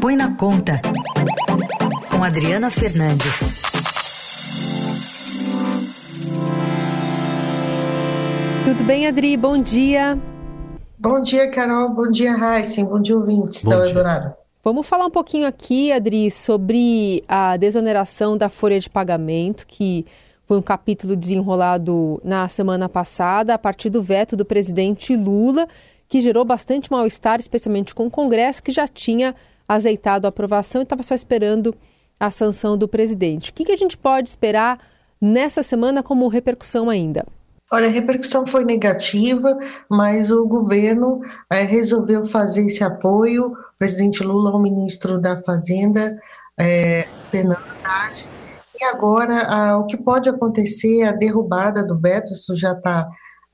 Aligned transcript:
Põe 0.00 0.16
na 0.16 0.34
Conta, 0.34 0.80
com 2.10 2.24
Adriana 2.24 2.70
Fernandes. 2.70 3.60
Tudo 8.64 8.82
bem, 8.84 9.06
Adri? 9.06 9.36
Bom 9.36 9.60
dia. 9.60 10.18
Bom 10.98 11.20
dia, 11.20 11.50
Carol. 11.50 11.90
Bom 11.90 12.10
dia, 12.10 12.32
Heisen. 12.32 12.86
Bom 12.86 12.98
dia, 12.98 13.14
ouvintes 13.14 13.62
Bom 13.62 13.72
da 13.72 13.86
Eldorado. 13.86 14.34
Vamos 14.64 14.86
falar 14.86 15.04
um 15.04 15.10
pouquinho 15.10 15.46
aqui, 15.46 15.92
Adri, 15.92 16.30
sobre 16.30 17.22
a 17.28 17.58
desoneração 17.58 18.38
da 18.38 18.48
folha 18.48 18.80
de 18.80 18.88
pagamento, 18.88 19.66
que 19.66 20.06
foi 20.46 20.56
um 20.56 20.62
capítulo 20.62 21.14
desenrolado 21.14 22.18
na 22.24 22.48
semana 22.48 22.88
passada 22.88 23.52
a 23.52 23.58
partir 23.58 23.90
do 23.90 24.02
veto 24.02 24.34
do 24.34 24.46
presidente 24.46 25.14
Lula, 25.14 25.68
que 26.08 26.22
gerou 26.22 26.44
bastante 26.44 26.90
mal-estar, 26.90 27.38
especialmente 27.38 27.94
com 27.94 28.06
o 28.06 28.10
Congresso, 28.10 28.62
que 28.62 28.72
já 28.72 28.88
tinha 28.88 29.36
azeitado 29.70 30.26
a 30.26 30.30
aprovação 30.30 30.80
e 30.80 30.84
estava 30.84 31.04
só 31.04 31.14
esperando 31.14 31.72
a 32.18 32.28
sanção 32.28 32.76
do 32.76 32.88
presidente. 32.88 33.50
O 33.50 33.54
que, 33.54 33.64
que 33.64 33.72
a 33.72 33.76
gente 33.76 33.96
pode 33.96 34.28
esperar 34.28 34.80
nessa 35.20 35.62
semana 35.62 36.02
como 36.02 36.26
repercussão 36.26 36.90
ainda? 36.90 37.24
Olha, 37.72 37.86
a 37.86 37.90
repercussão 37.90 38.44
foi 38.48 38.64
negativa, 38.64 39.56
mas 39.88 40.32
o 40.32 40.44
governo 40.44 41.20
é, 41.48 41.62
resolveu 41.62 42.26
fazer 42.26 42.64
esse 42.64 42.82
apoio. 42.82 43.52
O 43.52 43.56
presidente 43.78 44.24
Lula, 44.24 44.50
o 44.50 44.58
ministro 44.58 45.20
da 45.20 45.40
Fazenda, 45.40 46.18
é, 46.58 47.06
Fernando. 47.30 47.62
E 48.78 48.84
agora, 48.84 49.44
a, 49.44 49.78
o 49.78 49.86
que 49.86 49.96
pode 49.96 50.28
acontecer 50.28 51.02
é 51.02 51.08
a 51.08 51.12
derrubada 51.12 51.86
do 51.86 51.96
veto, 51.96 52.32
isso 52.32 52.56
já 52.56 52.72
está 52.72 53.08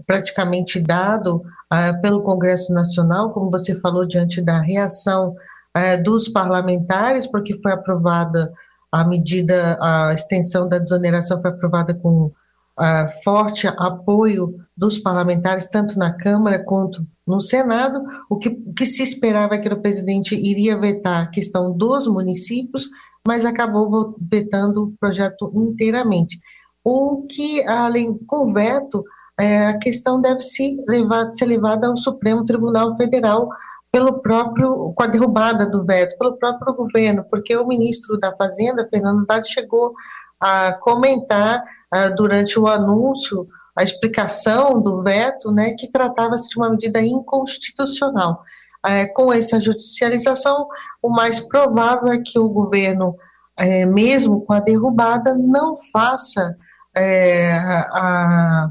praticamente 0.06 0.80
dado 0.80 1.42
a, 1.68 1.92
pelo 1.92 2.23
Congresso 2.23 2.73
Nacional, 2.73 3.34
como 3.34 3.51
você 3.51 3.78
falou, 3.80 4.06
diante 4.06 4.40
da 4.40 4.62
reação 4.62 5.37
a, 5.76 5.96
dos 5.96 6.28
parlamentares, 6.28 7.26
porque 7.26 7.60
foi 7.60 7.72
aprovada 7.72 8.50
a 8.90 9.04
medida, 9.04 9.76
a 9.80 10.14
extensão 10.14 10.68
da 10.68 10.78
desoneração 10.78 11.40
foi 11.42 11.51
aprovada 11.51 11.92
com 11.92 12.26
uh, 12.26 13.23
forte 13.23 13.66
apoio 13.66 14.54
dos 14.74 14.98
parlamentares, 14.98 15.68
tanto 15.68 15.98
na 15.98 16.12
Câmara 16.12 16.59
quanto 16.64 17.06
no 17.26 17.40
Senado. 17.40 18.02
O 18.30 18.38
que, 18.38 18.48
o 18.48 18.73
que 18.73 18.86
se 18.86 19.02
esperava 19.02 19.54
é 19.54 19.59
que 19.59 19.68
o 19.68 19.80
presidente 19.82 20.34
iria 20.34 20.78
vetar 20.78 21.24
a 21.24 21.26
questão 21.26 21.76
dos 21.76 22.06
municípios, 22.06 22.88
mas 23.26 23.45
acabou 23.45 24.16
vetando 24.18 24.84
o 24.84 24.92
projeto 24.98 25.52
inteiramente. 25.54 26.38
O 26.82 27.26
que, 27.29 27.62
além 27.66 28.16
com 28.26 28.52
veto, 28.52 29.04
é, 29.38 29.66
a 29.66 29.79
questão 29.79 30.20
deve 30.20 30.40
ser 30.40 30.76
levada, 30.88 31.29
ser 31.29 31.46
levada 31.46 31.88
ao 31.88 31.96
Supremo 31.96 32.45
Tribunal 32.45 32.96
Federal 32.96 33.48
pelo 33.96 34.20
próprio, 34.20 34.92
com 34.94 35.02
a 35.02 35.06
derrubada 35.06 35.64
do 35.64 35.82
veto, 35.82 36.18
pelo 36.18 36.36
próprio 36.36 36.74
governo, 36.74 37.24
porque 37.30 37.56
o 37.56 37.66
ministro 37.66 38.18
da 38.18 38.30
Fazenda, 38.36 38.86
Fernando 38.90 39.22
Haddad, 39.22 39.48
chegou 39.48 39.94
a 40.38 40.74
comentar 40.74 41.64
uh, 41.94 42.14
durante 42.14 42.60
o 42.60 42.66
anúncio, 42.66 43.48
a 43.74 43.82
explicação 43.82 44.82
do 44.82 45.02
veto, 45.02 45.50
né, 45.50 45.70
que 45.70 45.90
tratava-se 45.90 46.50
de 46.50 46.58
uma 46.58 46.68
medida 46.68 47.00
inconstitucional. 47.00 48.42
Uh, 48.86 49.10
com 49.14 49.32
essa 49.32 49.58
judicialização, 49.58 50.68
o 51.02 51.08
mais 51.08 51.40
provável 51.40 52.12
é 52.12 52.18
que 52.18 52.38
o 52.38 52.50
governo, 52.50 53.16
uh, 53.58 53.94
mesmo 53.94 54.42
com 54.42 54.52
a 54.52 54.60
derrubada, 54.60 55.34
não 55.34 55.78
faça 55.90 56.54
eh, 56.94 57.50
a, 57.92 58.68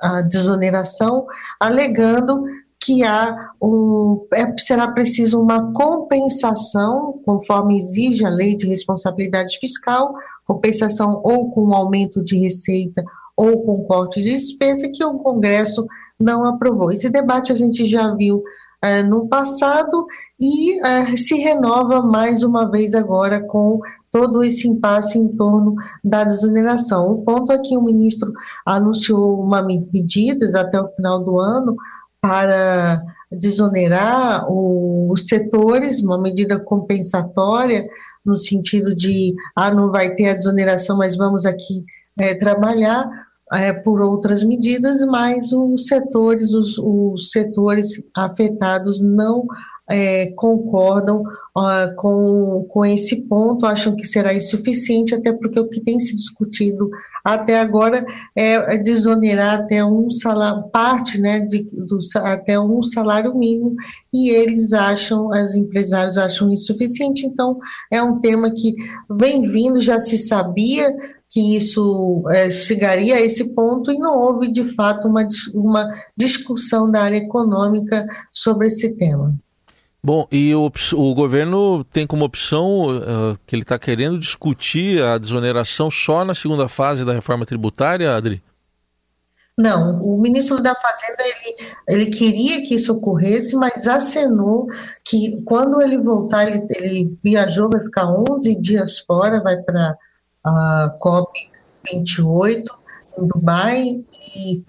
a 0.00 0.22
desoneração, 0.22 1.26
alegando 1.58 2.44
que 2.80 3.04
há 3.04 3.52
um, 3.62 4.26
é, 4.32 4.56
será 4.58 4.88
preciso 4.90 5.40
uma 5.40 5.72
compensação, 5.72 7.20
conforme 7.24 7.78
exige 7.78 8.24
a 8.24 8.30
lei 8.30 8.56
de 8.56 8.66
responsabilidade 8.66 9.58
fiscal, 9.58 10.14
compensação 10.46 11.20
ou 11.22 11.50
com 11.50 11.74
aumento 11.74 12.24
de 12.24 12.38
receita 12.38 13.04
ou 13.36 13.62
com 13.64 13.84
corte 13.84 14.22
de 14.22 14.30
despesa, 14.30 14.90
que 14.92 15.04
o 15.04 15.18
Congresso 15.18 15.86
não 16.18 16.44
aprovou. 16.44 16.90
Esse 16.90 17.08
debate 17.08 17.52
a 17.52 17.54
gente 17.54 17.84
já 17.86 18.14
viu 18.14 18.42
é, 18.82 19.02
no 19.02 19.28
passado 19.28 20.06
e 20.40 20.80
é, 20.80 21.16
se 21.16 21.36
renova 21.36 22.02
mais 22.02 22.42
uma 22.42 22.70
vez 22.70 22.94
agora 22.94 23.40
com 23.40 23.78
todo 24.10 24.42
esse 24.42 24.66
impasse 24.68 25.18
em 25.18 25.28
torno 25.28 25.74
da 26.02 26.24
desoneração. 26.24 27.12
O 27.12 27.22
ponto 27.22 27.52
é 27.52 27.58
que 27.58 27.76
o 27.76 27.82
ministro 27.82 28.32
anunciou 28.64 29.40
uma 29.40 29.62
medidas 29.62 30.54
até 30.54 30.80
o 30.80 30.88
final 30.88 31.22
do 31.22 31.38
ano 31.38 31.76
para 32.20 33.02
desonerar 33.32 34.44
os 34.50 35.26
setores, 35.26 36.02
uma 36.02 36.20
medida 36.20 36.58
compensatória, 36.58 37.88
no 38.24 38.36
sentido 38.36 38.94
de, 38.94 39.34
ah, 39.56 39.72
não 39.72 39.90
vai 39.90 40.14
ter 40.14 40.28
a 40.28 40.34
desoneração, 40.34 40.98
mas 40.98 41.16
vamos 41.16 41.46
aqui 41.46 41.84
é, 42.18 42.34
trabalhar 42.34 43.08
é, 43.52 43.72
por 43.72 44.00
outras 44.00 44.42
medidas, 44.42 45.04
mas 45.06 45.52
os 45.52 45.86
setores, 45.86 46.52
os, 46.52 46.78
os 46.78 47.30
setores 47.30 48.02
afetados 48.16 49.02
não 49.02 49.44
é, 49.90 50.32
concordam 50.36 51.24
com, 51.96 52.64
com 52.68 52.86
esse 52.86 53.22
ponto, 53.26 53.66
acham 53.66 53.96
que 53.96 54.04
será 54.04 54.32
insuficiente, 54.32 55.14
até 55.14 55.32
porque 55.32 55.58
o 55.58 55.68
que 55.68 55.80
tem 55.80 55.98
se 55.98 56.14
discutido 56.14 56.88
até 57.24 57.58
agora 57.58 58.04
é 58.34 58.76
desonerar 58.78 59.60
até 59.60 59.84
um 59.84 60.10
salário, 60.10 60.62
parte 60.70 61.20
né, 61.20 61.40
de, 61.40 61.64
do, 61.64 61.98
até 62.16 62.58
um 62.58 62.80
salário 62.82 63.34
mínimo, 63.34 63.74
e 64.14 64.30
eles 64.30 64.72
acham, 64.72 65.28
os 65.28 65.54
empresários 65.54 66.16
acham 66.16 66.50
insuficiente, 66.52 67.26
então 67.26 67.58
é 67.90 68.02
um 68.02 68.20
tema 68.20 68.50
que 68.50 68.74
vem 69.10 69.42
vindo, 69.42 69.80
já 69.80 69.98
se 69.98 70.16
sabia, 70.16 70.94
que 71.28 71.56
isso 71.56 72.24
é, 72.28 72.50
chegaria 72.50 73.14
a 73.14 73.20
esse 73.20 73.54
ponto 73.54 73.92
e 73.92 73.98
não 73.98 74.18
houve 74.18 74.50
de 74.50 74.64
fato 74.64 75.06
uma, 75.06 75.26
uma 75.54 75.88
discussão 76.16 76.90
da 76.90 77.02
área 77.02 77.18
econômica 77.18 78.04
sobre 78.32 78.66
esse 78.66 78.96
tema. 78.96 79.38
Bom, 80.02 80.26
e 80.32 80.54
o, 80.54 80.72
o 80.94 81.14
governo 81.14 81.84
tem 81.84 82.06
como 82.06 82.24
opção 82.24 82.88
uh, 82.88 83.38
que 83.46 83.54
ele 83.54 83.62
está 83.62 83.78
querendo 83.78 84.18
discutir 84.18 85.02
a 85.02 85.18
desoneração 85.18 85.90
só 85.90 86.24
na 86.24 86.34
segunda 86.34 86.68
fase 86.68 87.04
da 87.04 87.12
reforma 87.12 87.44
tributária, 87.44 88.14
Adri? 88.14 88.42
Não, 89.58 90.02
o 90.02 90.22
ministro 90.22 90.62
da 90.62 90.74
Fazenda 90.74 91.22
ele, 91.22 91.56
ele 91.86 92.06
queria 92.06 92.66
que 92.66 92.76
isso 92.76 92.94
ocorresse, 92.94 93.54
mas 93.56 93.86
acenou 93.86 94.68
que 95.04 95.42
quando 95.44 95.82
ele 95.82 95.98
voltar, 95.98 96.48
ele, 96.48 96.66
ele 96.70 97.18
viajou, 97.22 97.68
vai 97.70 97.82
ficar 97.82 98.06
11 98.06 98.58
dias 98.58 99.00
fora, 99.00 99.42
vai 99.42 99.58
para 99.58 99.98
a 100.42 100.96
COP 100.98 101.30
28, 101.92 102.72
em 103.18 103.26
Dubai 103.26 104.04
e, 104.36 104.62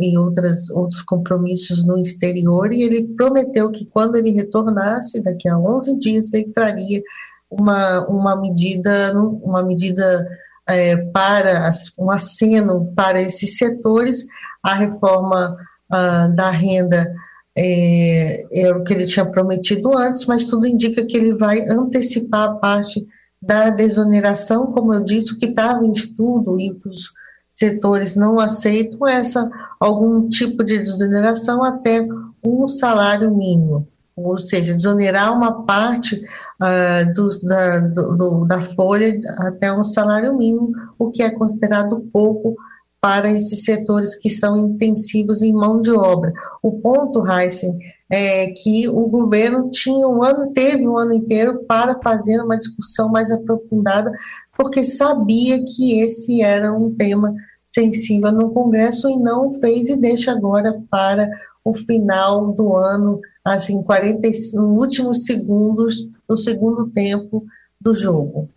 e 0.00 0.18
outras, 0.18 0.70
outros 0.70 1.02
compromissos 1.02 1.86
no 1.86 1.98
exterior, 1.98 2.72
e 2.72 2.82
ele 2.82 3.08
prometeu 3.16 3.70
que 3.70 3.86
quando 3.86 4.16
ele 4.16 4.30
retornasse, 4.30 5.22
daqui 5.22 5.48
a 5.48 5.58
11 5.58 5.98
dias, 5.98 6.32
ele 6.32 6.50
traria 6.52 7.02
uma, 7.50 8.06
uma 8.06 8.36
medida, 8.36 9.12
uma 9.18 9.62
medida 9.62 10.26
é, 10.66 10.96
para, 10.96 11.70
um 11.98 12.10
aceno 12.10 12.92
para 12.94 13.20
esses 13.20 13.58
setores, 13.58 14.24
a 14.62 14.74
reforma 14.74 15.56
ah, 15.90 16.28
da 16.28 16.50
renda 16.50 17.12
é, 17.56 18.46
é 18.52 18.74
o 18.74 18.82
que 18.82 18.92
ele 18.92 19.06
tinha 19.06 19.24
prometido 19.24 19.96
antes, 19.96 20.26
mas 20.26 20.44
tudo 20.44 20.66
indica 20.66 21.06
que 21.06 21.16
ele 21.16 21.34
vai 21.34 21.60
antecipar 21.68 22.48
a 22.48 22.54
parte 22.54 23.06
da 23.40 23.70
desoneração, 23.70 24.66
como 24.66 24.94
eu 24.94 25.04
disse, 25.04 25.32
o 25.32 25.38
que 25.38 25.46
estava 25.46 25.84
em 25.84 25.92
estudo 25.92 26.58
e 26.58 26.72
os 26.84 27.12
setores 27.54 28.16
não 28.16 28.40
aceitam 28.40 29.06
essa 29.06 29.48
algum 29.78 30.28
tipo 30.28 30.64
de 30.64 30.78
desoneração 30.78 31.62
até 31.62 32.04
um 32.44 32.66
salário 32.66 33.34
mínimo, 33.34 33.86
ou 34.16 34.36
seja, 34.36 34.74
desonerar 34.74 35.32
uma 35.32 35.64
parte 35.64 36.16
uh, 36.16 37.12
do, 37.14 37.28
da, 37.42 37.80
do, 37.80 38.44
da 38.44 38.60
folha 38.60 39.20
até 39.38 39.72
um 39.72 39.84
salário 39.84 40.36
mínimo, 40.36 40.72
o 40.98 41.10
que 41.10 41.22
é 41.22 41.30
considerado 41.30 42.00
pouco 42.12 42.56
para 43.00 43.30
esses 43.30 43.64
setores 43.64 44.14
que 44.14 44.30
são 44.30 44.56
intensivos 44.56 45.42
em 45.42 45.52
mão 45.52 45.80
de 45.80 45.92
obra. 45.92 46.32
O 46.62 46.80
ponto, 46.80 47.22
Heisen, 47.30 47.78
é 48.10 48.46
que 48.52 48.88
o 48.88 49.06
governo 49.08 49.68
tinha 49.70 50.08
um 50.08 50.24
ano, 50.24 50.52
teve 50.52 50.88
um 50.88 50.96
ano 50.96 51.12
inteiro 51.12 51.64
para 51.68 52.00
fazer 52.02 52.40
uma 52.40 52.56
discussão 52.56 53.10
mais 53.10 53.30
aprofundada, 53.30 54.10
porque 54.56 54.84
sabia 54.84 55.64
que 55.64 56.00
esse 56.00 56.42
era 56.42 56.72
um 56.72 56.94
tema 56.94 57.34
sensível 57.62 58.30
no 58.32 58.50
Congresso 58.50 59.08
e 59.08 59.18
não 59.18 59.52
fez 59.52 59.88
e 59.88 59.96
deixa 59.96 60.32
agora 60.32 60.80
para 60.90 61.28
o 61.64 61.72
final 61.72 62.52
do 62.52 62.76
ano, 62.76 63.20
assim, 63.44 63.82
45 63.82 64.62
últimos 64.62 65.24
segundos 65.24 66.06
do 66.28 66.36
segundo 66.36 66.90
tempo 66.90 67.44
do 67.80 67.94
jogo. 67.94 68.48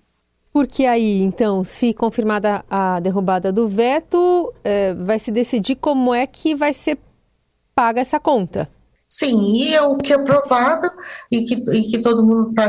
Porque 0.51 0.85
aí, 0.85 1.21
então, 1.21 1.63
se 1.63 1.93
confirmada 1.93 2.65
a 2.69 2.99
derrubada 2.99 3.51
do 3.51 3.67
veto, 3.67 4.51
é, 4.63 4.93
vai 4.93 5.19
se 5.19 5.31
decidir 5.31 5.75
como 5.75 6.13
é 6.13 6.25
que 6.27 6.55
vai 6.55 6.73
ser 6.73 6.97
paga 7.75 8.01
essa 8.01 8.19
conta. 8.19 8.67
Sim, 9.09 9.53
e 9.53 9.73
é 9.73 9.81
o 9.81 9.95
que 9.95 10.11
é 10.11 10.17
provável 10.17 10.91
e 11.31 11.41
que, 11.43 11.55
e 11.71 11.83
que 11.83 12.01
todo 12.01 12.25
mundo 12.25 12.49
está 12.49 12.67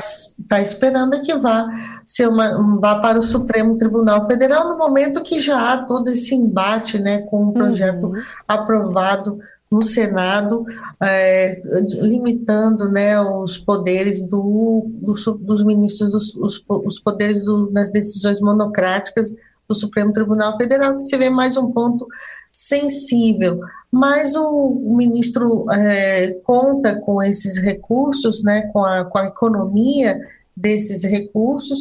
tá 0.48 0.60
esperando 0.60 1.14
é 1.14 1.18
que 1.18 1.36
vá, 1.36 1.66
ser 2.06 2.28
uma, 2.28 2.78
vá 2.78 3.00
para 3.00 3.18
o 3.18 3.22
Supremo 3.22 3.76
Tribunal 3.76 4.24
Federal 4.24 4.68
no 4.68 4.78
momento 4.78 5.24
que 5.24 5.40
já 5.40 5.72
há 5.72 5.84
todo 5.84 6.08
esse 6.08 6.36
embate 6.36 6.96
né, 7.00 7.22
com 7.22 7.46
o 7.46 7.48
um 7.48 7.52
projeto 7.52 8.06
uhum. 8.06 8.22
aprovado 8.46 9.40
no 9.70 9.82
Senado, 9.82 10.64
é, 11.02 11.60
limitando 12.00 12.90
né, 12.90 13.20
os 13.20 13.58
poderes 13.58 14.22
do, 14.26 14.86
do 15.02 15.12
dos 15.40 15.64
ministros, 15.64 16.12
dos, 16.12 16.36
os, 16.36 16.64
os 16.68 17.00
poderes 17.00 17.44
do, 17.44 17.68
das 17.70 17.90
decisões 17.90 18.40
monocráticas 18.40 19.34
do 19.68 19.74
Supremo 19.74 20.12
Tribunal 20.12 20.56
Federal, 20.56 20.96
que 20.96 21.02
se 21.02 21.16
vê 21.18 21.28
mais 21.28 21.56
um 21.56 21.70
ponto 21.70 22.06
sensível. 22.50 23.60
Mas 23.92 24.34
o, 24.34 24.94
ministro 24.96 25.70
é, 25.70 26.32
conta 26.44 26.98
com 27.00 27.22
esses 27.22 27.58
recursos, 27.58 28.42
né, 28.42 28.62
com, 28.72 28.82
a, 28.82 29.04
com 29.04 29.18
a 29.18 29.26
economia 29.26 30.18
desses 30.56 31.04
recursos, 31.04 31.80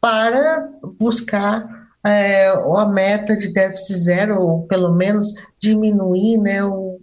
para 0.00 0.68
buscar 0.98 1.88
é, 2.04 2.48
a 2.48 2.86
meta 2.86 3.36
de 3.36 3.52
déficit 3.52 3.98
zero, 3.98 4.40
ou 4.40 4.62
pelo 4.66 4.92
menos 4.92 5.32
diminuir 5.58 6.38
né, 6.38 6.64
o, 6.64 6.98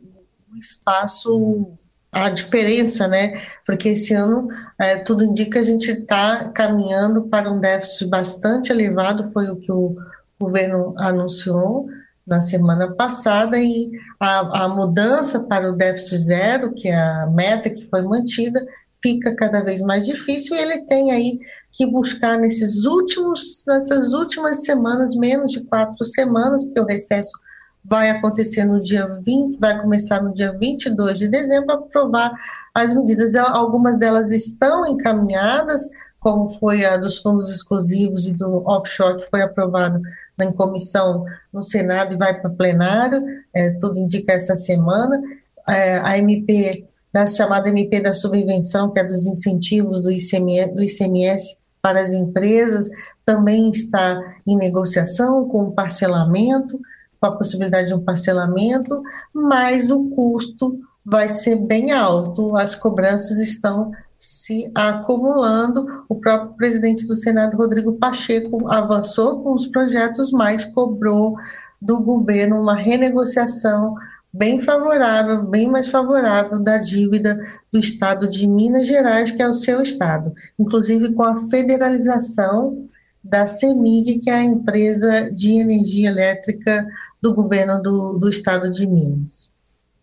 o 0.52 0.58
espaço 0.60 1.78
a 2.12 2.30
diferença, 2.30 3.10
né? 3.10 3.42
Porque 3.66 3.90
esse 3.90 4.14
ano 4.14 4.48
é, 4.80 4.96
tudo 4.96 5.26
indica 5.26 5.52
que 5.52 5.58
a 5.58 5.64
gente 5.64 5.92
está 5.92 6.46
caminhando 6.46 7.28
para 7.28 7.52
um 7.52 7.60
déficit 7.60 8.08
bastante 8.08 8.72
elevado, 8.72 9.34
foi 9.34 9.50
o 9.50 9.58
que 9.58 9.70
o 9.70 9.98
o 10.40 10.46
governo 10.46 10.94
anunciou 10.98 11.88
na 12.26 12.42
semana 12.42 12.92
passada 12.94 13.58
e 13.58 13.92
a, 14.20 14.64
a, 14.64 14.68
mudança 14.68 15.42
para 15.42 15.70
o 15.72 15.76
déficit 15.76 16.18
zero, 16.18 16.74
que 16.74 16.88
é 16.88 16.96
a 16.96 17.28
meta 17.28 17.70
que 17.70 17.86
foi 17.88 18.02
mantida, 18.02 18.66
fica 19.02 19.36
cada 19.36 19.64
vez 19.64 19.82
mais 19.84 20.06
difícil 20.06 20.56
e 20.56 20.60
ele 20.60 20.80
tem 20.86 21.12
aí 21.12 21.40
que 21.72 21.86
buscar 21.86 22.38
nesses 22.38 22.86
últimos, 22.86 23.64
nessas 23.68 24.14
últimas 24.14 24.64
semanas, 24.64 25.16
menos 25.16 25.52
de 25.52 25.64
quatro 25.66 26.04
semanas, 26.04 26.64
porque 26.64 26.80
o 26.80 26.86
recesso 26.86 27.38
vai 27.84 28.10
acontecer 28.10 28.66
no 28.66 28.80
dia 28.80 29.08
20, 29.24 29.60
vai 29.60 29.80
começar 29.80 30.22
no 30.22 30.34
dia 30.34 30.58
22 30.58 31.20
de 31.20 31.28
dezembro, 31.28 31.74
aprovar 31.74 32.34
as 32.74 32.96
medidas. 32.96 33.36
Algumas 33.36 34.00
delas 34.00 34.32
estão 34.32 34.88
encaminhadas, 34.88 35.92
como 36.26 36.48
foi 36.48 36.84
a 36.84 36.98
dos 36.98 37.20
fundos 37.20 37.50
exclusivos 37.50 38.26
e 38.26 38.34
do 38.34 38.68
offshore, 38.68 39.20
que 39.20 39.30
foi 39.30 39.44
aprovado 39.44 40.02
em 40.42 40.52
comissão 40.52 41.24
no 41.54 41.62
Senado 41.62 42.16
e 42.16 42.18
vai 42.18 42.42
para 42.42 42.50
plenário, 42.50 43.24
é, 43.54 43.70
tudo 43.80 44.00
indica 44.00 44.34
essa 44.34 44.56
semana. 44.56 45.22
É, 45.70 46.00
a 46.00 46.18
MP, 46.18 46.84
da 47.14 47.28
chamada 47.28 47.70
MP 47.70 48.00
da 48.00 48.12
subvenção, 48.12 48.90
que 48.90 49.00
é 49.00 49.04
dos 49.04 49.28
incentivos 49.28 50.02
do 50.02 50.12
ICMS, 50.12 50.74
do 50.74 50.82
ICMS 50.82 51.60
para 51.80 52.00
as 52.00 52.12
empresas, 52.12 52.90
também 53.24 53.70
está 53.70 54.20
em 54.48 54.58
negociação 54.58 55.48
com 55.48 55.70
parcelamento, 55.70 56.82
com 57.22 57.28
a 57.28 57.38
possibilidade 57.38 57.90
de 57.90 57.94
um 57.94 58.04
parcelamento, 58.04 59.00
mas 59.32 59.92
o 59.92 60.10
custo 60.10 60.80
vai 61.06 61.30
ser 61.30 61.58
bem 61.58 61.92
alto, 61.92 62.58
as 62.58 62.74
cobranças 62.74 63.38
estão 63.38 63.92
se 64.18 64.72
acumulando. 64.74 66.04
O 66.10 66.16
próprio 66.16 66.54
presidente 66.56 67.08
do 67.08 67.16
Senado, 67.16 67.58
Rodrigo 67.58 67.94
Pacheco, 67.94 68.68
avançou 68.72 69.44
com 69.44 69.54
os 69.54 69.68
projetos, 69.68 70.32
mas 70.32 70.66
cobrou 70.66 71.36
do 71.82 72.02
governo 72.02 72.62
uma 72.62 72.76
renegociação 72.76 73.96
bem 74.34 74.62
favorável, 74.62 75.44
bem 75.44 75.70
mais 75.70 75.88
favorável 75.88 76.62
da 76.62 76.78
dívida 76.78 77.40
do 77.72 77.80
estado 77.80 78.28
de 78.28 78.48
Minas 78.48 78.86
Gerais, 78.86 79.32
que 79.32 79.42
é 79.42 79.48
o 79.48 79.54
seu 79.54 79.82
estado, 79.82 80.34
inclusive 80.60 81.14
com 81.14 81.24
a 81.24 81.48
federalização 81.48 82.88
da 83.24 83.46
CEMIG, 83.46 84.20
que 84.20 84.30
é 84.30 84.36
a 84.36 84.44
empresa 84.44 85.32
de 85.32 85.54
energia 85.54 86.10
elétrica 86.10 86.86
do 87.22 87.34
governo 87.34 87.82
do, 87.82 88.20
do 88.20 88.30
estado 88.30 88.70
de 88.70 88.86
Minas. 88.86 89.50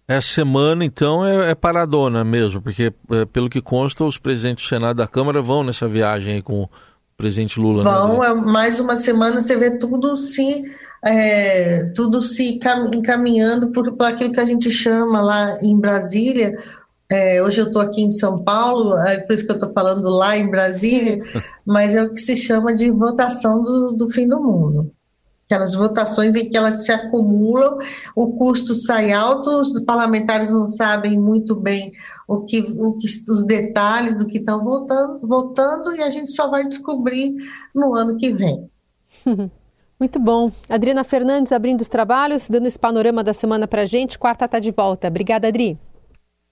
Essa 0.06 0.28
semana, 0.28 0.84
então, 0.84 1.24
é, 1.24 1.50
é 1.50 1.54
paradona 1.54 2.24
mesmo, 2.24 2.60
porque, 2.60 2.92
é, 3.10 3.24
pelo 3.26 3.48
que 3.48 3.62
consta, 3.62 4.04
os 4.04 4.18
presidentes 4.18 4.64
do 4.64 4.68
Senado 4.68 4.96
e 4.96 5.02
da 5.02 5.06
Câmara 5.06 5.40
vão 5.40 5.62
nessa 5.62 5.88
viagem 5.88 6.34
aí 6.34 6.42
com 6.42 6.64
o 6.64 6.70
presidente 7.16 7.60
Lula. 7.60 7.84
Né, 7.84 7.90
vão, 7.90 8.24
é 8.24 8.34
mais 8.34 8.80
uma 8.80 8.96
semana, 8.96 9.40
você 9.40 9.56
vê 9.56 9.78
tudo 9.78 10.16
se, 10.16 10.64
é, 11.04 11.84
tudo 11.94 12.20
se 12.20 12.58
encaminhando 12.94 13.70
por, 13.70 13.92
por 13.92 14.06
aquilo 14.06 14.32
que 14.32 14.40
a 14.40 14.44
gente 14.44 14.70
chama 14.70 15.22
lá 15.22 15.56
em 15.62 15.78
Brasília, 15.78 16.58
é, 17.10 17.42
hoje 17.42 17.60
eu 17.60 17.66
estou 17.66 17.80
aqui 17.80 18.02
em 18.02 18.10
São 18.10 18.42
Paulo, 18.42 18.96
é 18.98 19.18
por 19.18 19.34
isso 19.34 19.44
que 19.44 19.52
eu 19.52 19.56
estou 19.56 19.72
falando 19.72 20.08
lá 20.08 20.36
em 20.36 20.50
Brasília, 20.50 21.22
mas 21.64 21.94
é 21.94 22.02
o 22.02 22.10
que 22.12 22.20
se 22.20 22.34
chama 22.34 22.74
de 22.74 22.90
votação 22.90 23.62
do, 23.62 23.92
do 23.92 24.10
fim 24.10 24.26
do 24.26 24.42
mundo 24.42 24.92
aquelas 25.52 25.74
votações 25.74 26.34
em 26.34 26.48
que 26.48 26.56
elas 26.56 26.84
se 26.84 26.92
acumulam, 26.92 27.78
o 28.16 28.32
custo 28.38 28.74
sai 28.74 29.12
alto, 29.12 29.50
os 29.50 29.78
parlamentares 29.80 30.50
não 30.50 30.66
sabem 30.66 31.20
muito 31.20 31.54
bem 31.54 31.92
o 32.26 32.40
que, 32.40 32.60
o 32.60 32.96
que 32.96 33.06
os 33.06 33.44
detalhes 33.44 34.18
do 34.18 34.26
que 34.26 34.38
estão 34.38 34.64
votando, 34.64 35.20
votando 35.26 35.94
e 35.94 36.02
a 36.02 36.08
gente 36.08 36.30
só 36.30 36.48
vai 36.48 36.66
descobrir 36.66 37.34
no 37.74 37.94
ano 37.94 38.16
que 38.16 38.32
vem. 38.32 38.70
Muito 40.00 40.18
bom. 40.18 40.50
Adriana 40.68 41.04
Fernandes 41.04 41.52
abrindo 41.52 41.80
os 41.80 41.88
trabalhos, 41.88 42.48
dando 42.48 42.66
esse 42.66 42.76
panorama 42.76 43.22
da 43.22 43.32
semana 43.32 43.68
para 43.68 43.82
a 43.82 43.86
gente. 43.86 44.18
Quarta 44.18 44.46
está 44.46 44.58
de 44.58 44.72
volta. 44.72 45.06
Obrigada, 45.06 45.46
Adri. 45.46 45.78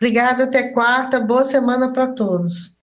Obrigada, 0.00 0.44
até 0.44 0.69
quarta. 0.69 1.19
Boa 1.19 1.43
semana 1.43 1.93
para 1.93 2.12
todos. 2.12 2.76